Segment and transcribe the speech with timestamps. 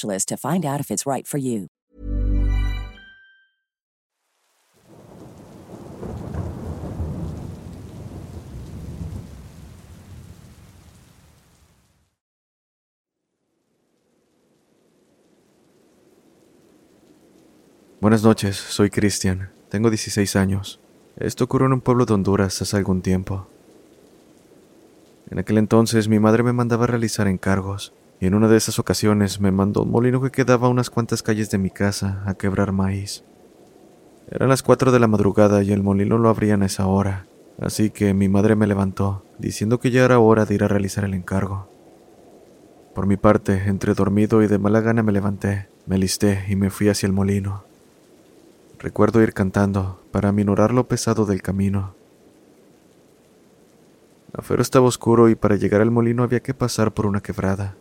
[0.00, 1.68] to find out if it's right for you.
[18.00, 20.78] Buenas noches, soy Cristian, tengo 16 años.
[21.16, 23.48] Esto ocurrió en un pueblo de Honduras hace algún tiempo.
[25.30, 29.40] En aquel entonces mi madre me mandaba realizar encargos, y en una de esas ocasiones
[29.40, 32.72] me mandó un molino que quedaba a unas cuantas calles de mi casa a quebrar
[32.72, 33.24] maíz.
[34.30, 37.26] Eran las 4 de la madrugada y el molino lo abrían a esa hora,
[37.60, 41.04] así que mi madre me levantó, diciendo que ya era hora de ir a realizar
[41.04, 41.68] el encargo.
[42.94, 46.70] Por mi parte, entre dormido y de mala gana me levanté, me listé y me
[46.70, 47.64] fui hacia el molino.
[48.78, 51.94] Recuerdo ir cantando para aminorar lo pesado del camino.
[54.32, 57.76] Afuera estaba oscuro y para llegar al molino había que pasar por una quebrada.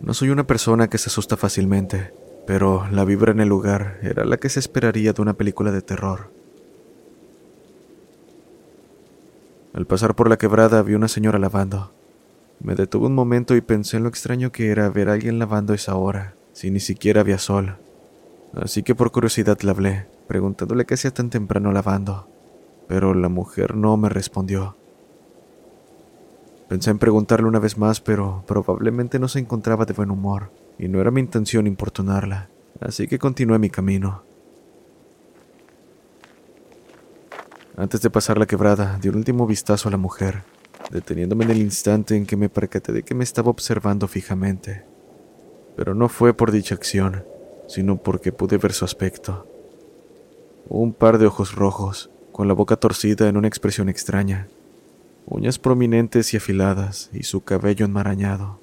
[0.00, 2.12] No soy una persona que se asusta fácilmente,
[2.46, 5.82] pero la vibra en el lugar era la que se esperaría de una película de
[5.82, 6.30] terror.
[9.72, 11.92] Al pasar por la quebrada vi una señora lavando.
[12.60, 15.74] Me detuve un momento y pensé en lo extraño que era ver a alguien lavando
[15.74, 17.76] esa hora, si ni siquiera había sol.
[18.54, 22.28] Así que por curiosidad le hablé, preguntándole qué hacía tan temprano lavando,
[22.86, 24.76] pero la mujer no me respondió.
[26.68, 30.88] Pensé en preguntarle una vez más, pero probablemente no se encontraba de buen humor, y
[30.88, 32.50] no era mi intención importunarla,
[32.80, 34.24] así que continué mi camino.
[37.76, 40.42] Antes de pasar la quebrada, di un último vistazo a la mujer,
[40.90, 44.84] deteniéndome en el instante en que me percaté de que me estaba observando fijamente.
[45.76, 47.24] Pero no fue por dicha acción,
[47.68, 49.46] sino porque pude ver su aspecto.
[50.68, 54.48] Un par de ojos rojos, con la boca torcida en una expresión extraña,
[55.26, 58.60] uñas prominentes y afiladas y su cabello enmarañado.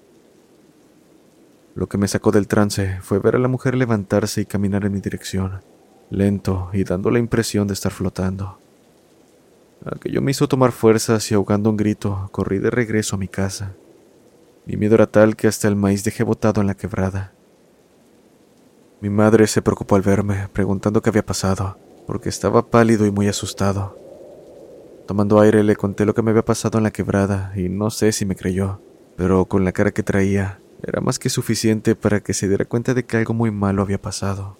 [1.75, 4.93] Lo que me sacó del trance fue ver a la mujer levantarse y caminar en
[4.93, 5.61] mi dirección,
[6.09, 8.59] lento y dando la impresión de estar flotando.
[9.85, 13.73] Aquello me hizo tomar fuerzas y ahogando un grito, corrí de regreso a mi casa.
[14.65, 17.33] Mi miedo era tal que hasta el maíz dejé botado en la quebrada.
[19.01, 21.77] Mi madre se preocupó al verme, preguntando qué había pasado,
[22.07, 24.02] porque estaba pálido y muy asustado.
[25.05, 28.11] Tomando aire le conté lo que me había pasado en la quebrada y no sé
[28.13, 28.79] si me creyó,
[29.17, 32.93] pero con la cara que traía era más que suficiente para que se diera cuenta
[32.93, 34.57] de que algo muy malo había pasado.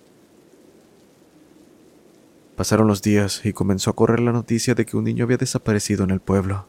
[2.55, 6.03] Pasaron los días y comenzó a correr la noticia de que un niño había desaparecido
[6.03, 6.67] en el pueblo.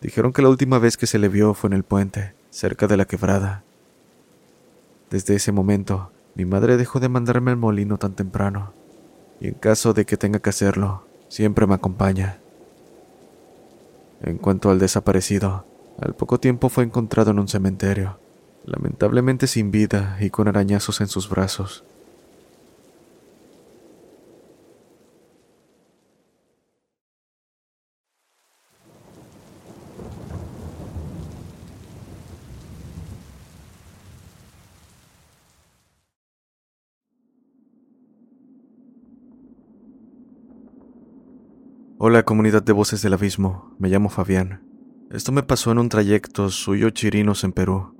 [0.00, 2.96] Dijeron que la última vez que se le vio fue en el puente, cerca de
[2.96, 3.64] la quebrada.
[5.10, 8.74] Desde ese momento, mi madre dejó de mandarme al molino tan temprano,
[9.40, 12.40] y en caso de que tenga que hacerlo, siempre me acompaña.
[14.24, 15.66] En cuanto al desaparecido,
[16.00, 18.18] Al poco tiempo fue encontrado en un cementerio,
[18.64, 21.84] lamentablemente sin vida y con arañazos en sus brazos.
[42.06, 44.62] Hola comunidad de voces del abismo, me llamo Fabián.
[45.10, 47.96] Esto me pasó en un trayecto suyo Chirinos en Perú.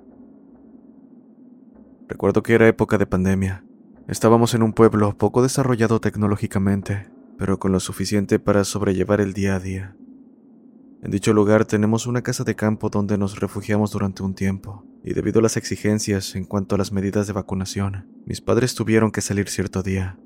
[2.07, 3.65] Recuerdo que era época de pandemia.
[4.07, 7.09] Estábamos en un pueblo poco desarrollado tecnológicamente,
[7.39, 9.97] pero con lo suficiente para sobrellevar el día a día.
[11.03, 15.15] En dicho lugar tenemos una casa de campo donde nos refugiamos durante un tiempo, y
[15.15, 19.23] debido a las exigencias en cuanto a las medidas de vacunación, mis padres tuvieron que
[19.23, 20.19] salir cierto día,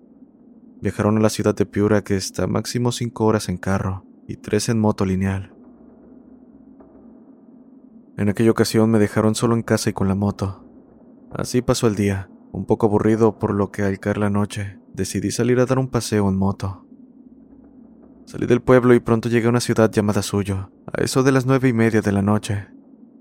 [0.81, 4.69] Viajaron a la ciudad de Piura que está máximo cinco horas en carro y tres
[4.69, 5.53] en moto lineal.
[8.17, 10.65] En aquella ocasión me dejaron solo en casa y con la moto.
[11.33, 15.31] Así pasó el día, un poco aburrido por lo que al caer la noche decidí
[15.31, 16.85] salir a dar un paseo en moto.
[18.27, 21.47] Salí del pueblo y pronto llegué a una ciudad llamada Suyo, a eso de las
[21.47, 22.69] nueve y media de la noche.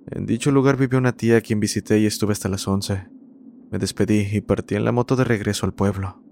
[0.07, 3.07] En dicho lugar vivió una tía a quien visité y estuve hasta las once.
[3.71, 6.26] Me despedí y partí en la moto de regreso al pueblo.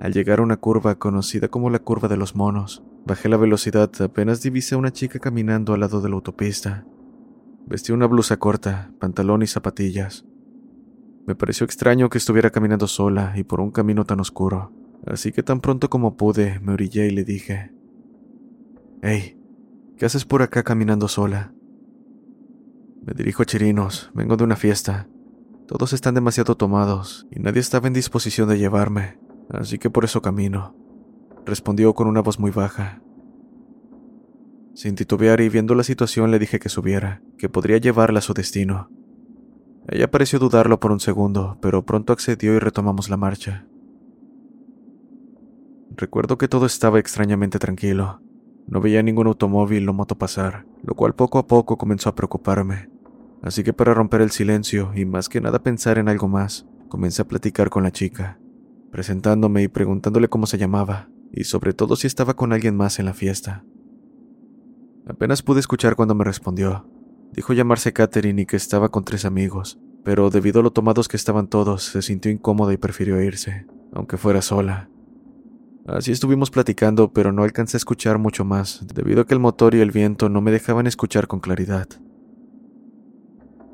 [0.00, 3.90] Al llegar a una curva conocida como la curva de los monos, bajé la velocidad
[4.00, 6.86] apenas divisé a una chica caminando al lado de la autopista.
[7.66, 10.24] Vestía una blusa corta, pantalón y zapatillas.
[11.26, 14.72] Me pareció extraño que estuviera caminando sola y por un camino tan oscuro,
[15.06, 17.70] así que tan pronto como pude me orillé y le dije,
[19.02, 19.38] Hey,
[19.98, 21.52] ¿qué haces por acá caminando sola?
[23.04, 25.08] Me dirijo a Chirinos, vengo de una fiesta.
[25.68, 29.18] Todos están demasiado tomados y nadie estaba en disposición de llevarme
[29.52, 30.74] así que por eso camino,
[31.44, 33.02] respondió con una voz muy baja.
[34.74, 38.32] Sin titubear y viendo la situación le dije que subiera, que podría llevarla a su
[38.34, 38.88] destino.
[39.88, 43.66] Ella pareció dudarlo por un segundo, pero pronto accedió y retomamos la marcha.
[45.96, 48.22] Recuerdo que todo estaba extrañamente tranquilo.
[48.68, 52.88] No veía ningún automóvil o moto pasar, lo cual poco a poco comenzó a preocuparme.
[53.42, 57.22] Así que para romper el silencio y más que nada pensar en algo más, comencé
[57.22, 58.39] a platicar con la chica
[58.90, 63.06] presentándome y preguntándole cómo se llamaba, y sobre todo si estaba con alguien más en
[63.06, 63.64] la fiesta.
[65.06, 66.88] Apenas pude escuchar cuando me respondió.
[67.32, 71.16] Dijo llamarse Catherine y que estaba con tres amigos, pero debido a lo tomados que
[71.16, 74.88] estaban todos, se sintió incómoda y prefirió irse, aunque fuera sola.
[75.86, 79.74] Así estuvimos platicando, pero no alcancé a escuchar mucho más, debido a que el motor
[79.74, 81.88] y el viento no me dejaban escuchar con claridad.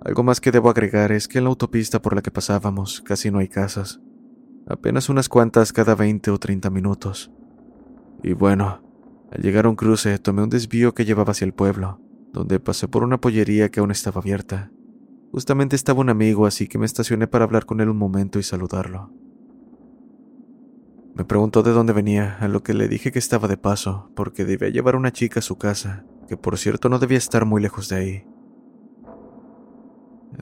[0.04, 3.30] Algo más que debo agregar es que en la autopista por la que pasábamos casi
[3.30, 4.00] no hay casas,
[4.66, 7.30] apenas unas cuantas cada 20 o 30 minutos.
[8.22, 8.82] Y bueno,
[9.30, 12.00] al llegar a un cruce tomé un desvío que llevaba hacia el pueblo,
[12.32, 14.70] donde pasé por una pollería que aún estaba abierta.
[15.32, 18.42] Justamente estaba un amigo, así que me estacioné para hablar con él un momento y
[18.42, 19.12] saludarlo.
[21.14, 24.44] Me preguntó de dónde venía, a lo que le dije que estaba de paso, porque
[24.44, 27.88] debía llevar una chica a su casa, que por cierto no debía estar muy lejos
[27.88, 28.26] de ahí.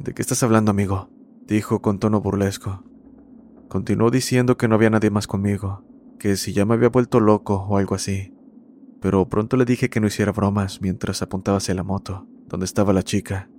[0.03, 1.11] ¿De qué estás hablando, amigo?
[1.47, 2.83] dijo con tono burlesco.
[3.75, 5.83] Continuó diciendo que no había nadie más conmigo,
[6.21, 8.33] que si ya me había vuelto loco o algo así.
[9.01, 12.93] Pero pronto le dije que no hiciera bromas mientras apuntaba hacia la moto, donde estaba
[12.93, 13.51] la chica.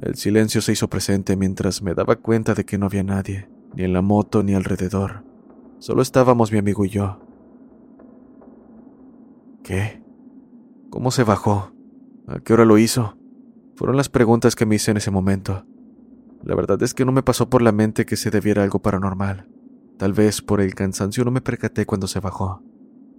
[0.00, 3.82] El silencio se hizo presente mientras me daba cuenta de que no había nadie, ni
[3.82, 5.24] en la moto ni alrededor.
[5.80, 7.18] Solo estábamos mi amigo y yo.
[9.64, 10.00] ¿Qué?
[10.90, 11.72] ¿Cómo se bajó?
[12.28, 13.16] ¿A qué hora lo hizo?
[13.74, 15.66] Fueron las preguntas que me hice en ese momento.
[16.44, 19.48] La verdad es que no me pasó por la mente que se debiera algo paranormal.
[19.96, 22.62] Tal vez por el cansancio no me percaté cuando se bajó.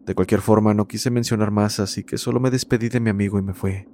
[0.05, 3.39] De cualquier forma, no quise mencionar más, así que solo me despedí de mi amigo
[3.39, 3.87] y me fui.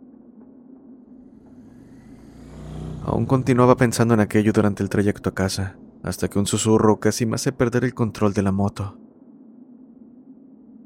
[3.04, 7.28] Aún continuaba pensando en aquello durante el trayecto a casa, hasta que un susurro casi
[7.28, 8.98] me hace perder el control de la moto.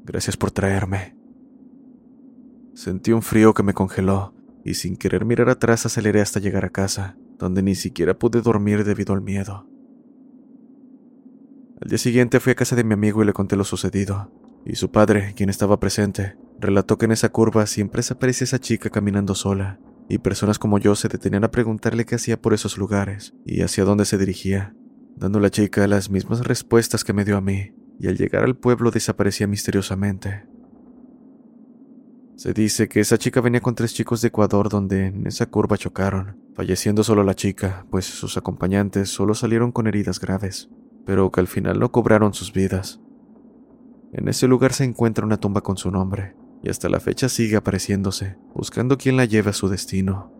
[0.04, 1.16] Gracias por traerme.
[2.74, 4.34] Sentí un frío que me congeló,
[4.64, 8.84] y sin querer mirar atrás aceleré hasta llegar a casa donde ni siquiera pude dormir
[8.84, 9.66] debido al miedo.
[11.80, 14.32] Al día siguiente fui a casa de mi amigo y le conté lo sucedido,
[14.64, 18.58] y su padre, quien estaba presente, relató que en esa curva siempre se aparecía esa
[18.58, 22.78] chica caminando sola, y personas como yo se detenían a preguntarle qué hacía por esos
[22.78, 24.74] lugares y hacia dónde se dirigía,
[25.16, 28.56] dando la chica las mismas respuestas que me dio a mí, y al llegar al
[28.56, 30.53] pueblo desaparecía misteriosamente.
[32.36, 35.78] Se dice que esa chica venía con tres chicos de Ecuador donde en esa curva
[35.78, 40.68] chocaron, falleciendo solo la chica, pues sus acompañantes solo salieron con heridas graves,
[41.06, 43.00] pero que al final no cobraron sus vidas.
[44.12, 47.56] En ese lugar se encuentra una tumba con su nombre, y hasta la fecha sigue
[47.56, 50.32] apareciéndose, buscando quien la lleve a su destino.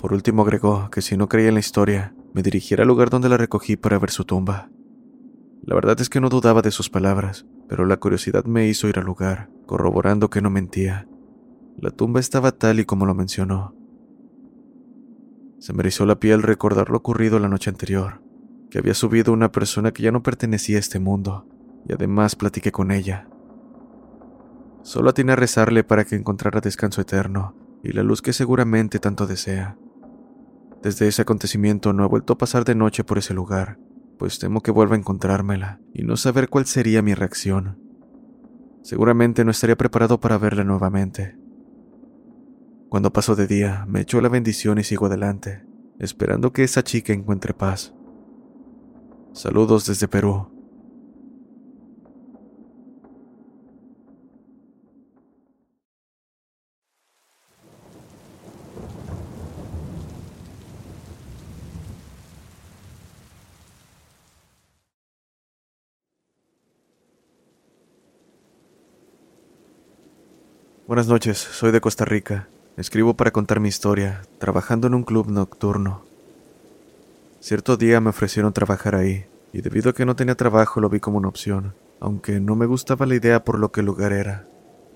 [0.00, 3.28] Por último agregó que si no creía en la historia, me dirigiera al lugar donde
[3.28, 4.68] la recogí para ver su tumba.
[5.62, 8.98] La verdad es que no dudaba de sus palabras, pero la curiosidad me hizo ir
[8.98, 11.08] al lugar, corroborando que no mentía.
[11.78, 13.74] La tumba estaba tal y como lo mencionó.
[15.60, 18.20] Se me erizó la piel recordar lo ocurrido la noche anterior,
[18.70, 21.48] que había subido una persona que ya no pertenecía a este mundo,
[21.88, 23.30] y además platiqué con ella.
[24.82, 29.26] Solo atiné a rezarle para que encontrara descanso eterno y la luz que seguramente tanto
[29.26, 29.78] desea.
[30.82, 33.78] Desde ese acontecimiento no he vuelto a pasar de noche por ese lugar,
[34.18, 37.91] pues temo que vuelva a encontrármela y no saber cuál sería mi reacción.
[38.82, 41.36] Seguramente no estaría preparado para verla nuevamente.
[42.88, 45.64] Cuando paso de día, me echo la bendición y sigo adelante,
[45.98, 47.94] esperando que esa chica encuentre paz.
[49.32, 50.61] Saludos desde Perú.
[70.92, 72.48] Buenas noches, soy de Costa Rica.
[72.76, 76.04] Escribo para contar mi historia, trabajando en un club nocturno.
[77.40, 81.00] Cierto día me ofrecieron trabajar ahí, y debido a que no tenía trabajo lo vi
[81.00, 84.46] como una opción, aunque no me gustaba la idea por lo que el lugar era.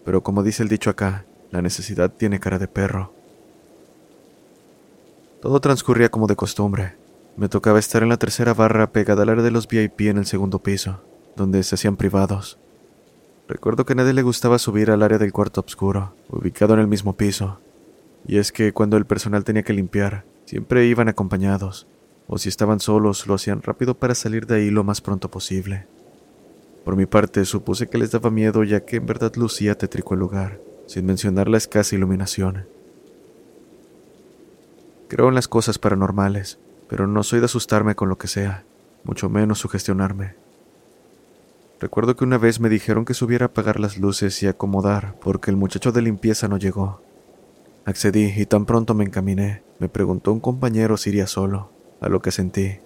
[0.05, 3.15] Pero como dice el dicho acá, la necesidad tiene cara de perro.
[5.41, 6.97] Todo transcurría como de costumbre.
[7.39, 10.27] Me tocaba estar en la tercera barra pegada al área de los VIP en el
[10.27, 11.01] segundo piso,
[11.37, 12.59] donde se hacían privados.
[13.49, 16.89] Recuerdo que a nadie le gustaba subir al área del cuarto oscuro, ubicado en el
[16.89, 17.61] mismo piso.
[18.27, 21.87] Y es que cuando el personal tenía que limpiar, siempre iban acompañados,
[22.27, 25.87] o si estaban solos, lo hacían rápido para salir de ahí lo más pronto posible.
[26.85, 30.21] Por mi parte, supuse que les daba miedo ya que en verdad lucía tétrico el
[30.21, 32.67] lugar, sin mencionar la escasa iluminación.
[35.09, 38.65] Creo en las cosas paranormales, pero no soy de asustarme con lo que sea,
[39.05, 40.46] mucho menos sugestionarme.
[41.79, 45.51] Recuerdo que una vez me dijeron que subiera a apagar las luces y acomodar porque
[45.51, 47.03] el muchacho de limpieza no llegó.
[47.85, 52.23] Accedí y tan pronto me encaminé, me preguntó un compañero si iría solo, a lo
[52.23, 52.79] que sentí.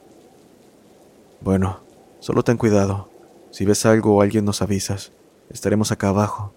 [1.40, 1.80] Bueno,
[2.18, 3.08] solo ten cuidado.
[3.50, 5.12] Si ves algo o alguien nos avisas.
[5.50, 6.52] Estaremos acá abajo,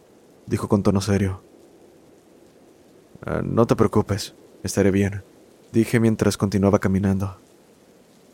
[0.47, 1.41] dijo con tono serio.
[3.25, 5.23] Ah, no te preocupes, estaré bien,
[5.71, 7.37] dije mientras continuaba caminando.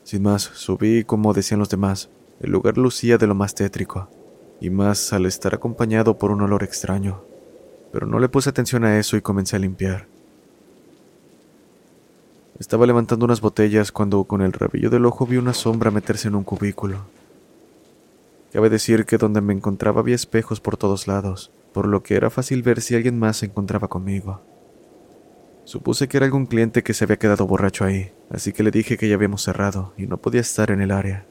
[0.04, 4.10] Sin más, subí como decían los demás, el lugar lucía de lo más tétrico,
[4.62, 7.22] y más al estar acompañado por un olor extraño,
[7.92, 10.08] pero no le puse atención a eso y comencé a limpiar.
[12.60, 16.36] Estaba levantando unas botellas cuando con el rabillo del ojo vi una sombra meterse en
[16.36, 17.06] un cubículo.
[18.52, 22.30] Cabe decir que donde me encontraba había espejos por todos lados, por lo que era
[22.30, 24.42] fácil ver si alguien más se encontraba conmigo.
[25.64, 28.98] Supuse que era algún cliente que se había quedado borracho ahí, así que le dije
[28.98, 31.28] que ya habíamos cerrado y no podía estar en el área.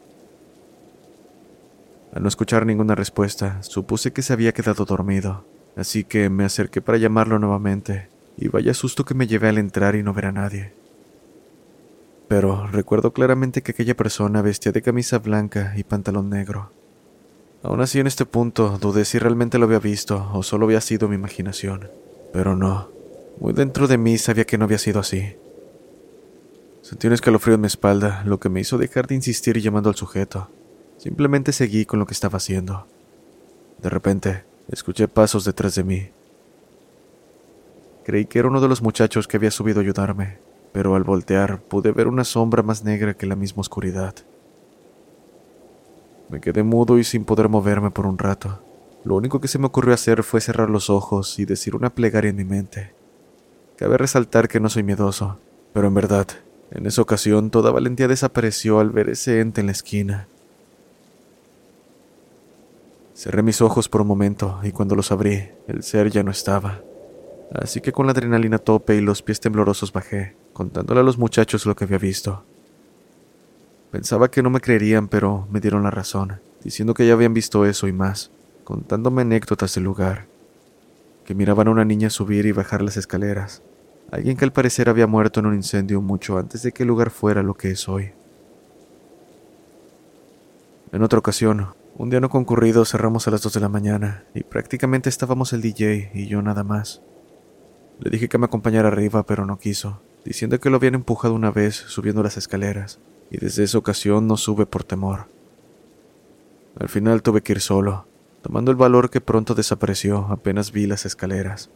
[2.12, 5.44] Al no escuchar ninguna respuesta, supuse que se había quedado dormido,
[5.76, 9.94] así que me acerqué para llamarlo nuevamente, y vaya susto que me llevé al entrar
[9.94, 10.72] y no ver a nadie.
[12.28, 16.70] Pero recuerdo claramente que aquella persona vestía de camisa blanca y pantalón negro.
[17.62, 21.08] Aún así en este punto dudé si realmente lo había visto o solo había sido
[21.08, 21.90] mi imaginación,
[22.32, 22.90] pero no,
[23.40, 25.36] muy dentro de mí sabía que no había sido así.
[26.82, 29.88] Sentí un escalofrío en mi espalda, lo que me hizo dejar de insistir y llamando
[29.88, 30.48] al sujeto.
[30.98, 32.86] Simplemente seguí con lo que estaba haciendo.
[33.80, 36.10] De repente, escuché pasos detrás de mí.
[38.04, 40.38] Creí que era uno de los muchachos que había subido a ayudarme,
[40.72, 44.14] pero al voltear pude ver una sombra más negra que la misma oscuridad.
[46.28, 48.60] Me quedé mudo y sin poder moverme por un rato.
[49.04, 52.30] Lo único que se me ocurrió hacer fue cerrar los ojos y decir una plegaria
[52.30, 52.92] en mi mente.
[53.76, 55.38] Cabe resaltar que no soy miedoso,
[55.72, 56.26] pero en verdad,
[56.72, 60.28] en esa ocasión toda valentía desapareció al ver ese ente en la esquina.
[63.18, 66.82] Cerré mis ojos por un momento y cuando los abrí, el ser ya no estaba.
[67.52, 71.18] Así que con la adrenalina a tope y los pies temblorosos bajé, contándole a los
[71.18, 72.44] muchachos lo que había visto.
[73.90, 77.66] Pensaba que no me creerían, pero me dieron la razón, diciendo que ya habían visto
[77.66, 78.30] eso y más,
[78.62, 80.28] contándome anécdotas del lugar.
[81.24, 83.62] Que miraban a una niña subir y bajar las escaleras,
[84.12, 87.10] alguien que al parecer había muerto en un incendio mucho antes de que el lugar
[87.10, 88.12] fuera lo que es hoy.
[90.92, 94.44] En otra ocasión, un día no concurrido cerramos a las 2 de la mañana y
[94.44, 97.02] prácticamente estábamos el DJ y yo nada más.
[97.98, 101.50] Le dije que me acompañara arriba, pero no quiso, diciendo que lo habían empujado una
[101.50, 103.00] vez subiendo las escaleras,
[103.32, 105.26] y desde esa ocasión no sube por temor.
[106.78, 108.06] Al final tuve que ir solo,
[108.42, 111.68] tomando el valor que pronto desapareció apenas vi las escaleras.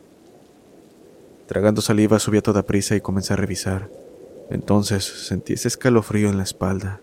[1.48, 3.90] Tragando saliva subí a toda prisa y comencé a revisar.
[4.50, 7.00] Entonces sentí ese escalofrío en la espalda.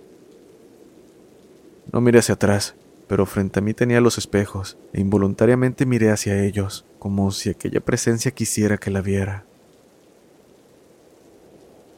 [1.92, 2.76] No miré hacia atrás,
[3.10, 7.80] pero frente a mí tenía los espejos e involuntariamente miré hacia ellos, como si aquella
[7.80, 9.46] presencia quisiera que la viera.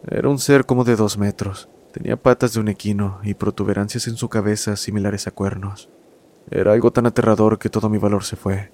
[0.10, 4.16] Era un ser como de dos metros, tenía patas de un equino y protuberancias en
[4.16, 5.90] su cabeza similares a cuernos.
[6.50, 8.72] Era algo tan aterrador que todo mi valor se fue.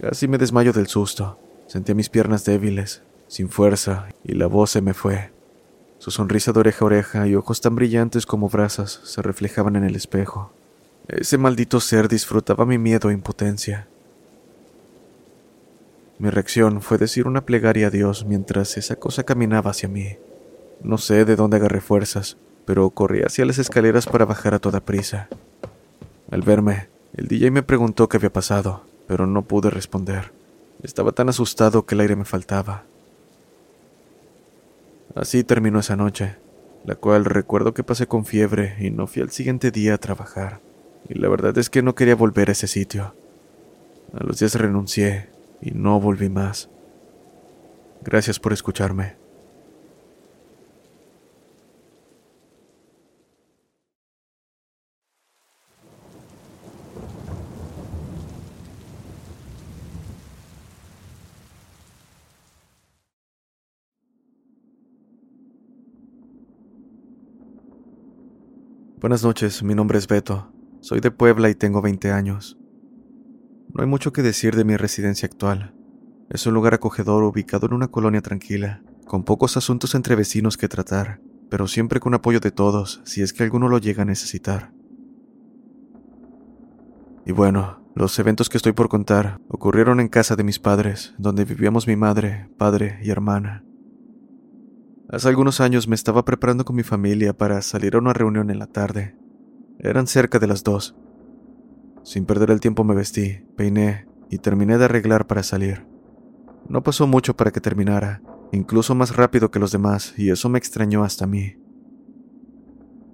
[0.00, 1.38] Casi me desmayo del susto.
[1.68, 5.30] Sentía mis piernas débiles, sin fuerza, y la voz se me fue.
[5.98, 9.84] Su sonrisa de oreja a oreja y ojos tan brillantes como brasas se reflejaban en
[9.84, 10.52] el espejo.
[11.08, 13.86] Ese maldito ser disfrutaba mi miedo e impotencia.
[16.18, 20.16] Mi reacción fue decir una plegaria a Dios mientras esa cosa caminaba hacia mí.
[20.82, 24.84] No sé de dónde agarré fuerzas, pero corrí hacia las escaleras para bajar a toda
[24.84, 25.28] prisa.
[26.30, 30.32] Al verme, el DJ me preguntó qué había pasado, pero no pude responder.
[30.82, 32.84] Estaba tan asustado que el aire me faltaba.
[35.14, 36.36] Así terminó esa noche,
[36.84, 40.65] la cual recuerdo que pasé con fiebre y no fui al siguiente día a trabajar.
[41.08, 43.14] Y la verdad es que no quería volver a ese sitio.
[44.12, 45.28] A los días renuncié
[45.60, 46.68] y no volví más.
[48.02, 49.16] Gracias por escucharme.
[68.98, 70.55] Buenas noches, mi nombre es Beto.
[70.86, 72.56] Soy de Puebla y tengo 20 años.
[73.74, 75.74] No hay mucho que decir de mi residencia actual.
[76.30, 80.68] Es un lugar acogedor ubicado en una colonia tranquila, con pocos asuntos entre vecinos que
[80.68, 84.72] tratar, pero siempre con apoyo de todos si es que alguno lo llega a necesitar.
[87.24, 91.44] Y bueno, los eventos que estoy por contar ocurrieron en casa de mis padres, donde
[91.44, 93.64] vivíamos mi madre, padre y hermana.
[95.08, 98.60] Hace algunos años me estaba preparando con mi familia para salir a una reunión en
[98.60, 99.16] la tarde.
[99.78, 100.96] Eran cerca de las dos.
[102.02, 105.86] Sin perder el tiempo me vestí, peiné y terminé de arreglar para salir.
[106.68, 110.58] No pasó mucho para que terminara, incluso más rápido que los demás, y eso me
[110.58, 111.56] extrañó hasta mí.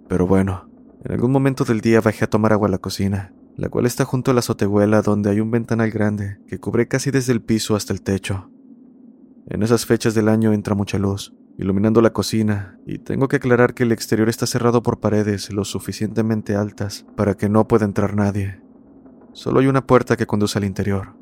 [0.09, 0.69] Pero bueno,
[1.05, 4.05] en algún momento del día bajé a tomar agua a la cocina, la cual está
[4.05, 7.77] junto a la azotehuela donde hay un ventanal grande que cubre casi desde el piso
[7.77, 8.51] hasta el techo.
[9.49, 13.75] En esas fechas del año entra mucha luz, iluminando la cocina, y tengo que aclarar
[13.75, 18.15] que el exterior está cerrado por paredes lo suficientemente altas para que no pueda entrar
[18.15, 18.61] nadie.
[19.33, 21.15] Solo hay una puerta que conduce al interior.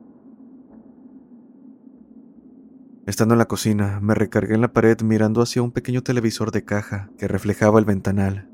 [3.06, 6.64] Estando en la cocina, me recargué en la pared mirando hacia un pequeño televisor de
[6.64, 8.48] caja que reflejaba el ventanal.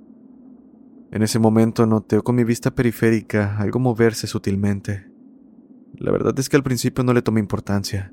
[1.10, 5.10] En ese momento noté con mi vista periférica algo moverse sutilmente.
[5.94, 8.12] La verdad es que al principio no le tomé importancia.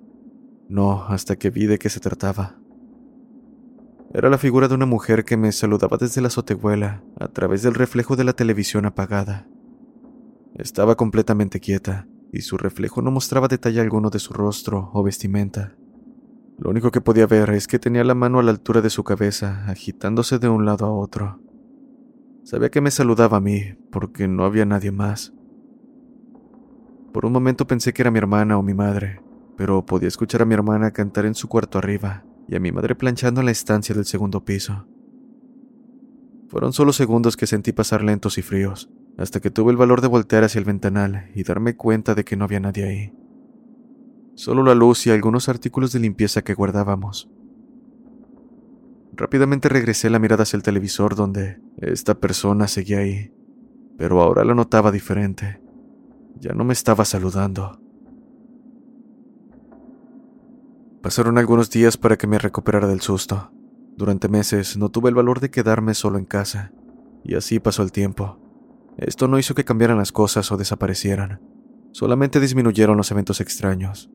[0.69, 2.57] No, hasta que vi de qué se trataba.
[4.13, 7.73] Era la figura de una mujer que me saludaba desde la azotehuela a través del
[7.73, 9.47] reflejo de la televisión apagada.
[10.53, 15.75] Estaba completamente quieta, y su reflejo no mostraba detalle alguno de su rostro o vestimenta.
[16.59, 19.03] Lo único que podía ver es que tenía la mano a la altura de su
[19.03, 21.39] cabeza, agitándose de un lado a otro.
[22.43, 25.33] Sabía que me saludaba a mí, porque no había nadie más.
[27.11, 29.21] Por un momento pensé que era mi hermana o mi madre,
[29.57, 32.95] pero podía escuchar a mi hermana cantar en su cuarto arriba, y a mi madre
[32.95, 34.87] planchando en la estancia del segundo piso.
[36.49, 40.07] Fueron solo segundos que sentí pasar lentos y fríos, hasta que tuve el valor de
[40.07, 43.13] voltear hacia el ventanal y darme cuenta de que no había nadie ahí.
[44.35, 47.29] Solo la luz y algunos artículos de limpieza que guardábamos.
[49.15, 53.31] Rápidamente regresé la mirada hacia el televisor donde esta persona seguía ahí,
[53.97, 55.61] pero ahora la notaba diferente.
[56.39, 57.82] Ya no me estaba saludando.
[61.03, 63.51] Pasaron algunos días para que me recuperara del susto.
[63.97, 66.71] Durante meses no tuve el valor de quedarme solo en casa,
[67.25, 68.39] y así pasó el tiempo.
[68.95, 71.41] Esto no hizo que cambiaran las cosas o desaparecieran,
[71.91, 74.09] solamente disminuyeron los eventos extraños.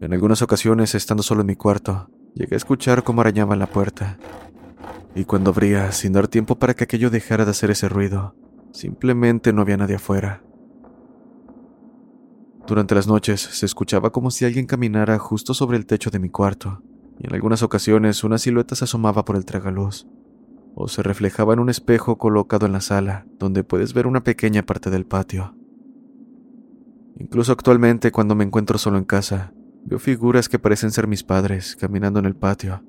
[0.00, 4.18] En algunas ocasiones, estando solo en mi cuarto, llegué a escuchar cómo arañaban la puerta,
[5.14, 8.34] y cuando abría, sin dar tiempo para que aquello dejara de hacer ese ruido,
[8.72, 10.42] simplemente no había nadie afuera.
[12.66, 16.30] Durante las noches se escuchaba como si alguien caminara justo sobre el techo de mi
[16.30, 16.82] cuarto,
[17.18, 20.06] y en algunas ocasiones una silueta se asomaba por el tragaluz,
[20.74, 24.62] o se reflejaba en un espejo colocado en la sala, donde puedes ver una pequeña
[24.62, 25.54] parte del patio.
[27.18, 29.52] Incluso actualmente, cuando me encuentro solo en casa,
[29.84, 32.82] veo figuras que parecen ser mis padres caminando en el patio.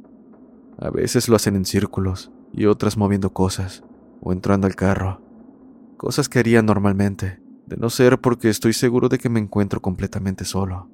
[0.79, 3.83] A veces lo hacen en círculos y otras moviendo cosas
[4.21, 5.21] o entrando al carro.
[5.97, 10.45] cosas que haría normalmente, de no ser porque estoy seguro de que me encuentro completamente
[10.45, 10.89] solo.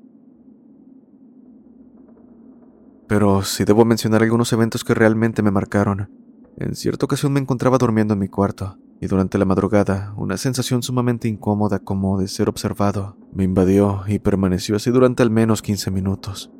[3.07, 6.09] Pero si debo mencionar algunos eventos que realmente me marcaron,
[6.57, 10.83] en cierta ocasión me encontraba durmiendo en mi cuarto, y durante la madrugada una sensación
[10.83, 15.91] sumamente incómoda como de ser observado me invadió y permaneció así durante al menos 15
[15.91, 16.51] minutos.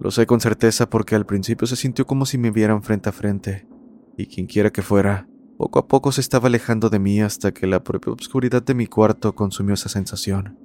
[0.00, 3.12] Lo sé con certeza porque al principio se sintió como si me vieran frente a
[3.12, 3.68] frente,
[4.16, 5.28] y quienquiera que fuera,
[5.62, 8.88] poco a poco se estaba alejando de mí hasta que la propia oscuridad de mi
[8.88, 10.58] cuarto consumió esa sensación.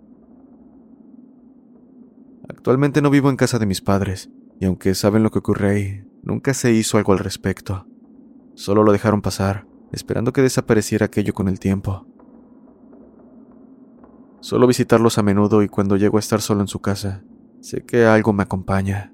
[2.49, 6.03] Actualmente no vivo en casa de mis padres, y aunque saben lo que ocurre ahí,
[6.23, 7.85] nunca se hizo algo al respecto.
[8.55, 12.07] Solo lo dejaron pasar, esperando que desapareciera aquello con el tiempo.
[14.39, 17.23] Solo visitarlos a menudo y cuando llego a estar solo en su casa,
[17.61, 19.13] sé que algo me acompaña.